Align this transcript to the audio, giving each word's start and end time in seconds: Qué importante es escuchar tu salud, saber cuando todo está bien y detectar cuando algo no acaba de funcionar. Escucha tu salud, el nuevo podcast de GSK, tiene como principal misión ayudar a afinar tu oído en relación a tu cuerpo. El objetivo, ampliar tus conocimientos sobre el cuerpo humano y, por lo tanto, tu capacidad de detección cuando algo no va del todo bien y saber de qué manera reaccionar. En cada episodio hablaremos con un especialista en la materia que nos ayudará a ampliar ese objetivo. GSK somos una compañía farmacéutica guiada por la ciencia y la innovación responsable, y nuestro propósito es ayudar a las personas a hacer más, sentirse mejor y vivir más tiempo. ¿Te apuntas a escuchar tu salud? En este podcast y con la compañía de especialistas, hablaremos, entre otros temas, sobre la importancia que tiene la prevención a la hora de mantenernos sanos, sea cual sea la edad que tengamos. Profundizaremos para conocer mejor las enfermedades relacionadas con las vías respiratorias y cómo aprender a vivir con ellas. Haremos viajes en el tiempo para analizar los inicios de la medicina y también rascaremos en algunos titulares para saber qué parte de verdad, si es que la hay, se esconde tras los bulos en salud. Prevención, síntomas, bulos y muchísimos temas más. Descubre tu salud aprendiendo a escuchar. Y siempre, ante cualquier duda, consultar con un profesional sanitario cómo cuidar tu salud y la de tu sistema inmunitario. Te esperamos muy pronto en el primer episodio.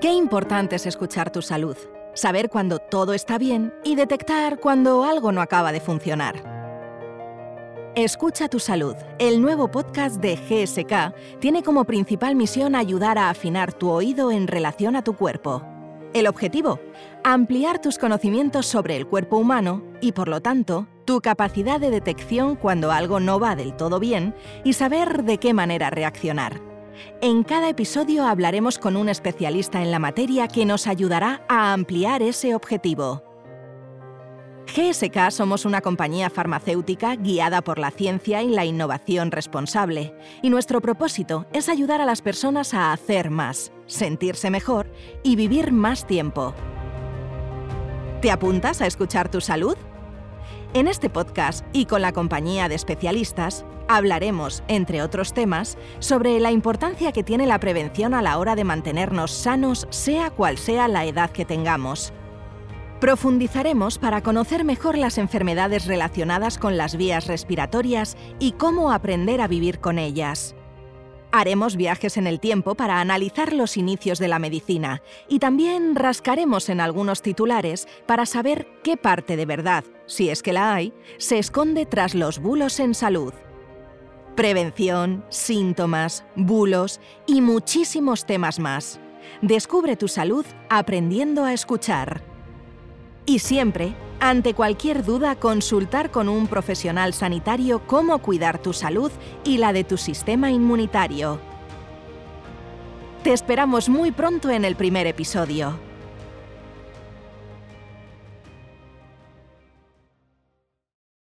Qué 0.00 0.12
importante 0.12 0.76
es 0.76 0.84
escuchar 0.84 1.30
tu 1.30 1.40
salud, 1.40 1.74
saber 2.12 2.50
cuando 2.50 2.78
todo 2.78 3.14
está 3.14 3.38
bien 3.38 3.72
y 3.82 3.94
detectar 3.94 4.60
cuando 4.60 5.04
algo 5.04 5.32
no 5.32 5.40
acaba 5.40 5.72
de 5.72 5.80
funcionar. 5.80 6.34
Escucha 7.94 8.50
tu 8.50 8.58
salud, 8.58 8.94
el 9.18 9.40
nuevo 9.40 9.70
podcast 9.70 10.16
de 10.20 10.36
GSK, 10.36 11.38
tiene 11.40 11.62
como 11.62 11.86
principal 11.86 12.36
misión 12.36 12.74
ayudar 12.74 13.16
a 13.16 13.30
afinar 13.30 13.72
tu 13.72 13.88
oído 13.88 14.30
en 14.30 14.48
relación 14.48 14.96
a 14.96 15.02
tu 15.02 15.14
cuerpo. 15.14 15.62
El 16.12 16.26
objetivo, 16.26 16.78
ampliar 17.24 17.80
tus 17.80 17.96
conocimientos 17.96 18.66
sobre 18.66 18.96
el 18.96 19.06
cuerpo 19.06 19.38
humano 19.38 19.82
y, 20.02 20.12
por 20.12 20.28
lo 20.28 20.42
tanto, 20.42 20.86
tu 21.06 21.22
capacidad 21.22 21.80
de 21.80 21.88
detección 21.88 22.56
cuando 22.56 22.92
algo 22.92 23.18
no 23.18 23.40
va 23.40 23.56
del 23.56 23.74
todo 23.74 23.98
bien 23.98 24.34
y 24.62 24.74
saber 24.74 25.24
de 25.24 25.38
qué 25.38 25.54
manera 25.54 25.88
reaccionar. 25.88 26.65
En 27.20 27.42
cada 27.42 27.68
episodio 27.68 28.26
hablaremos 28.26 28.78
con 28.78 28.96
un 28.96 29.08
especialista 29.08 29.82
en 29.82 29.90
la 29.90 29.98
materia 29.98 30.48
que 30.48 30.64
nos 30.64 30.86
ayudará 30.86 31.44
a 31.48 31.72
ampliar 31.72 32.22
ese 32.22 32.54
objetivo. 32.54 33.22
GSK 34.74 35.30
somos 35.30 35.64
una 35.64 35.80
compañía 35.80 36.28
farmacéutica 36.28 37.14
guiada 37.14 37.62
por 37.62 37.78
la 37.78 37.90
ciencia 37.90 38.42
y 38.42 38.48
la 38.48 38.64
innovación 38.64 39.30
responsable, 39.30 40.14
y 40.42 40.50
nuestro 40.50 40.80
propósito 40.80 41.46
es 41.52 41.68
ayudar 41.68 42.00
a 42.00 42.04
las 42.04 42.20
personas 42.20 42.74
a 42.74 42.92
hacer 42.92 43.30
más, 43.30 43.72
sentirse 43.86 44.50
mejor 44.50 44.90
y 45.22 45.36
vivir 45.36 45.72
más 45.72 46.06
tiempo. 46.06 46.52
¿Te 48.20 48.30
apuntas 48.30 48.80
a 48.82 48.86
escuchar 48.86 49.30
tu 49.30 49.40
salud? 49.40 49.76
En 50.76 50.88
este 50.88 51.08
podcast 51.08 51.64
y 51.72 51.86
con 51.86 52.02
la 52.02 52.12
compañía 52.12 52.68
de 52.68 52.74
especialistas, 52.74 53.64
hablaremos, 53.88 54.62
entre 54.68 55.00
otros 55.00 55.32
temas, 55.32 55.78
sobre 56.00 56.38
la 56.38 56.50
importancia 56.50 57.12
que 57.12 57.22
tiene 57.22 57.46
la 57.46 57.58
prevención 57.58 58.12
a 58.12 58.20
la 58.20 58.36
hora 58.36 58.54
de 58.56 58.64
mantenernos 58.64 59.30
sanos, 59.30 59.86
sea 59.88 60.28
cual 60.28 60.58
sea 60.58 60.86
la 60.86 61.06
edad 61.06 61.30
que 61.30 61.46
tengamos. 61.46 62.12
Profundizaremos 63.00 63.96
para 63.96 64.22
conocer 64.22 64.64
mejor 64.64 64.98
las 64.98 65.16
enfermedades 65.16 65.86
relacionadas 65.86 66.58
con 66.58 66.76
las 66.76 66.98
vías 66.98 67.26
respiratorias 67.26 68.18
y 68.38 68.52
cómo 68.52 68.92
aprender 68.92 69.40
a 69.40 69.48
vivir 69.48 69.80
con 69.80 69.98
ellas. 69.98 70.54
Haremos 71.38 71.76
viajes 71.76 72.16
en 72.16 72.26
el 72.26 72.40
tiempo 72.40 72.76
para 72.76 72.98
analizar 72.98 73.52
los 73.52 73.76
inicios 73.76 74.18
de 74.18 74.26
la 74.26 74.38
medicina 74.38 75.02
y 75.28 75.38
también 75.38 75.94
rascaremos 75.94 76.70
en 76.70 76.80
algunos 76.80 77.20
titulares 77.20 77.86
para 78.06 78.24
saber 78.24 78.66
qué 78.82 78.96
parte 78.96 79.36
de 79.36 79.44
verdad, 79.44 79.84
si 80.06 80.30
es 80.30 80.42
que 80.42 80.54
la 80.54 80.72
hay, 80.72 80.94
se 81.18 81.38
esconde 81.38 81.84
tras 81.84 82.14
los 82.14 82.38
bulos 82.38 82.80
en 82.80 82.94
salud. 82.94 83.34
Prevención, 84.34 85.26
síntomas, 85.28 86.24
bulos 86.36 87.00
y 87.26 87.42
muchísimos 87.42 88.24
temas 88.24 88.58
más. 88.58 88.98
Descubre 89.42 89.94
tu 89.98 90.08
salud 90.08 90.46
aprendiendo 90.70 91.44
a 91.44 91.52
escuchar. 91.52 92.22
Y 93.26 93.40
siempre, 93.40 93.94
ante 94.20 94.54
cualquier 94.54 95.04
duda, 95.04 95.36
consultar 95.36 96.10
con 96.10 96.28
un 96.28 96.46
profesional 96.46 97.12
sanitario 97.12 97.86
cómo 97.86 98.18
cuidar 98.18 98.60
tu 98.60 98.72
salud 98.72 99.12
y 99.44 99.58
la 99.58 99.72
de 99.72 99.84
tu 99.84 99.96
sistema 99.96 100.50
inmunitario. 100.50 101.38
Te 103.22 103.32
esperamos 103.32 103.88
muy 103.88 104.12
pronto 104.12 104.50
en 104.50 104.64
el 104.64 104.76
primer 104.76 105.06
episodio. 105.06 105.78